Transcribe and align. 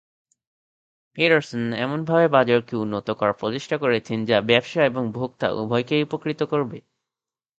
Pietersen 1.17 1.63
এমনভাবে 1.81 2.27
বাজারকে 2.29 2.73
উন্নত 2.75 3.07
করার 3.11 3.39
প্রচেষ্টা 3.39 3.75
করেছেন 3.83 4.17
যা 4.25 4.37
ব্যবসা 4.49 4.81
এবং 4.85 5.03
ভোক্তা 5.11 5.47
উভয়কেই 5.61 6.05
উপকৃত 6.07 6.41
করবে। 6.51 6.77